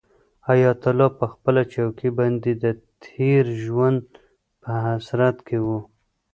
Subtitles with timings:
[0.47, 2.65] حیات الله په خپله چوکۍ باندې د
[3.05, 4.03] تېر ژوند
[4.61, 5.67] په حسرت کې و.